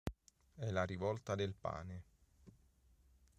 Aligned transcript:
È 0.55 0.71
la 0.71 0.83
rivolta 0.83 1.35
del 1.35 1.53
pane. 1.53 2.03